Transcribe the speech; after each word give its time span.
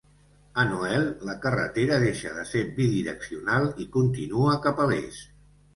A 0.61 0.63
Noel, 0.69 1.05
la 1.31 1.35
carretera 1.43 2.01
deixa 2.05 2.33
de 2.39 2.47
ser 2.55 2.65
bidireccional 2.81 3.71
i 3.87 3.91
continua 3.99 4.59
cap 4.67 4.85
a 4.85 4.91
l'est. 4.95 5.35